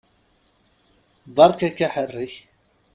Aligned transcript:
Beṛka-k 1.35 1.79
aḥerrek! 1.87 2.33